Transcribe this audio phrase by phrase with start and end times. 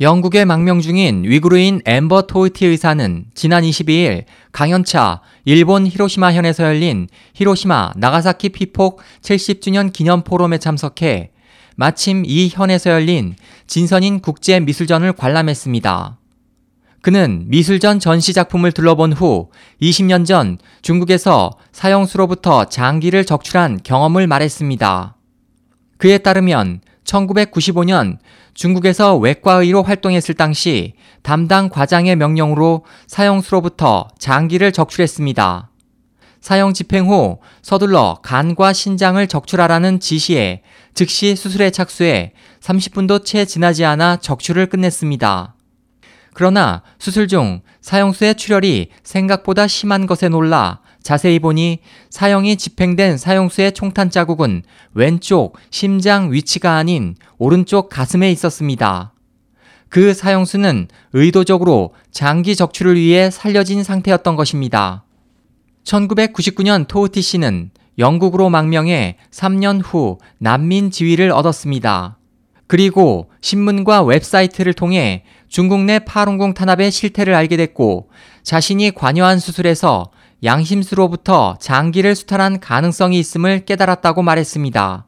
[0.00, 7.92] 영국에 망명 중인 위구르인 엠버 토이티 의사는 지난 22일 강연차 일본 히로시마 현에서 열린 히로시마
[7.96, 11.30] 나가사키 피폭 70주년 기념 포럼에 참석해
[11.76, 13.36] 마침 이 현에서 열린
[13.68, 16.18] 진선인 국제 미술전을 관람했습니다.
[17.00, 19.50] 그는 미술전 전시 작품을 둘러본 후
[19.80, 25.16] 20년 전 중국에서 사형수로부터 장기를 적출한 경험을 말했습니다.
[25.98, 28.18] 그에 따르면 1995년
[28.54, 35.70] 중국에서 외과의로 활동했을 당시 담당 과장의 명령으로 사형수로부터 장기를 적출했습니다.
[36.40, 44.16] 사형 집행 후 서둘러 간과 신장을 적출하라는 지시에 즉시 수술에 착수해 30분도 채 지나지 않아
[44.16, 45.54] 적출을 끝냈습니다.
[46.34, 54.10] 그러나 수술 중 사형수의 출혈이 생각보다 심한 것에 놀라 자세히 보니 사형이 집행된 사형수의 총탄
[54.10, 54.62] 자국은
[54.94, 59.12] 왼쪽 심장 위치가 아닌 오른쪽 가슴에 있었습니다.
[59.90, 65.04] 그 사형수는 의도적으로 장기 적출을 위해 살려진 상태였던 것입니다.
[65.84, 72.18] 1999년 토우티 씨는 영국으로 망명해 3년 후 난민 지위를 얻었습니다.
[72.66, 78.08] 그리고 신문과 웹사이트를 통해 중국 내 파룬궁 탄압의 실태를 알게 됐고
[78.42, 80.10] 자신이 관여한 수술에서
[80.42, 85.06] 양심수로부터 장기를 수탈한 가능성이 있음을 깨달았다고 말했습니다.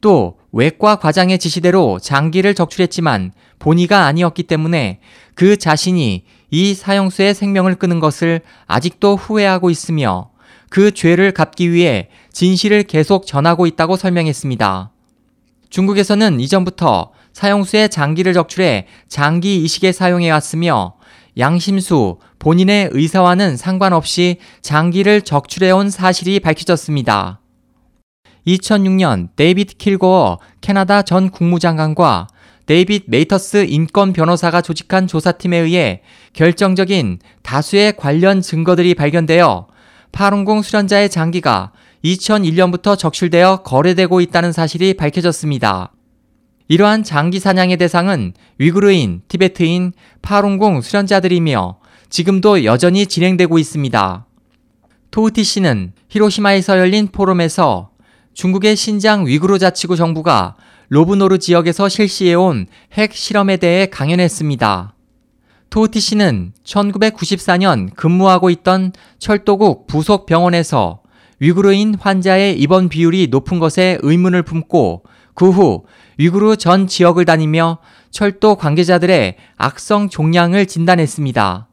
[0.00, 5.00] 또 외과 과장의 지시대로 장기를 적출했지만 본의가 아니었기 때문에
[5.34, 10.30] 그 자신이 이 사형수의 생명을 끊은 것을 아직도 후회하고 있으며
[10.70, 14.90] 그 죄를 갚기 위해 진실을 계속 전하고 있다고 설명했습니다.
[15.70, 20.94] 중국에서는 이전부터 사형수의 장기를 적출해 장기 이식에 사용해 왔으며
[21.38, 27.40] 양심수 본인의 의사와는 상관없이 장기를 적출해온 사실이 밝혀졌습니다.
[28.46, 32.28] 2006년 데이비드 킬고어 캐나다 전 국무장관과
[32.66, 39.68] 데이빗 메이터스 인권 변호사가 조직한 조사팀에 의해 결정적인 다수의 관련 증거들이 발견되어
[40.12, 41.72] 파룬공 수련자의 장기가
[42.04, 45.92] 2001년부터 적출되어 거래되고 있다는 사실이 밝혀졌습니다.
[46.68, 51.78] 이러한 장기 사냥의 대상은 위구르인, 티베트인, 파룬공 수련자들이며
[52.10, 54.26] 지금도 여전히 진행되고 있습니다.
[55.10, 57.90] 토우티 씨는 히로시마에서 열린 포럼에서
[58.34, 60.56] 중국의 신장 위구르 자치구 정부가
[60.90, 64.94] 로브노르 지역에서 실시해온 핵 실험에 대해 강연했습니다.
[65.70, 71.00] 토우티 씨는 1994년 근무하고 있던 철도국 부속 병원에서
[71.40, 75.04] 위구르인 환자의 입원 비율이 높은 것에 의문을 품고
[75.38, 75.84] 그 후
[76.18, 77.78] 위구르 전 지역을 다니며
[78.10, 81.68] 철도 관계자들의 악성 종양을 진단했습니다.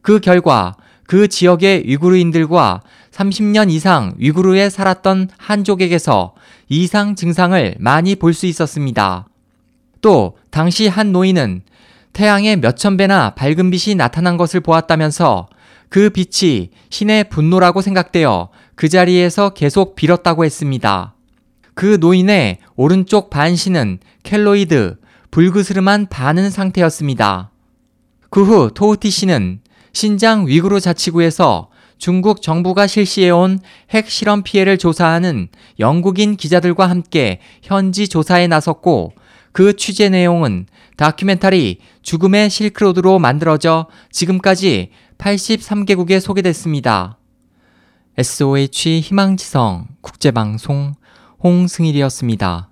[0.00, 0.76] 그 결과
[1.08, 6.34] 그 지역의 위구르인들과 30년 이상 위구르에 살았던 한족에게서
[6.68, 9.26] 이상 증상을 많이 볼 수 있었습니다.
[10.00, 11.62] 또 당시 한 노인은
[12.12, 15.48] 태양의 몇천 배나 밝은 빛이 나타난 것을 보았다면서
[15.88, 21.14] 그 빛이 신의 분노라고 생각되어 그 자리에서 계속 빌었다고 했습니다.
[21.80, 24.98] 그 노인의 오른쪽 반신은 켈로이드,
[25.30, 27.52] 불그스름한 반은 상태였습니다.
[28.28, 29.60] 그 후 토우티 씨는
[29.94, 33.60] 신장 위구르 자치구에서 중국 정부가 실시해온
[33.92, 35.48] 핵 실험 피해를 조사하는
[35.78, 39.14] 영국인 기자들과 함께 현지 조사에 나섰고
[39.52, 40.66] 그 취재 내용은
[40.98, 47.16] 다큐멘터리 죽음의 실크로드로 만들어져 지금까지 83개국에 소개됐습니다.
[48.18, 50.99] SOH 희망지성 국제방송
[51.42, 52.69] 홍승일이었습니다.